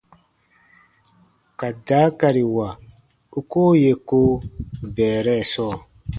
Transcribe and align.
Ka 1.59 1.67
daakariwa 1.87 2.67
u 3.39 3.41
koo 3.51 3.71
yè 3.83 3.93
ko 4.07 4.19
bɛɛrɛ 4.95 5.35
sɔɔ. 5.51 5.75